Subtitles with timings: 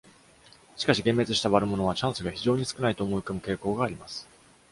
[0.77, 4.27] しかし、幻滅した悪者は、チャンスが非常に少ないと思い込む傾向があります。